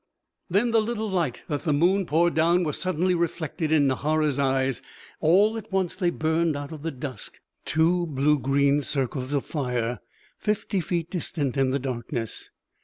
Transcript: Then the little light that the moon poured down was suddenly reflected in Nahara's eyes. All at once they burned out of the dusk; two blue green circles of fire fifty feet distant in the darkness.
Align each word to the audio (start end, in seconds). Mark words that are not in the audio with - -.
Then 0.49 0.71
the 0.71 0.81
little 0.81 1.11
light 1.11 1.43
that 1.47 1.61
the 1.61 1.71
moon 1.73 2.07
poured 2.07 2.33
down 2.33 2.63
was 2.63 2.81
suddenly 2.81 3.13
reflected 3.13 3.71
in 3.71 3.85
Nahara's 3.87 4.39
eyes. 4.39 4.81
All 5.19 5.59
at 5.59 5.71
once 5.71 5.95
they 5.95 6.09
burned 6.09 6.55
out 6.55 6.71
of 6.71 6.81
the 6.81 6.89
dusk; 6.89 7.39
two 7.65 8.07
blue 8.07 8.39
green 8.39 8.81
circles 8.81 9.31
of 9.31 9.45
fire 9.45 9.99
fifty 10.39 10.79
feet 10.81 11.11
distant 11.11 11.55
in 11.55 11.69
the 11.69 11.77
darkness. 11.77 12.49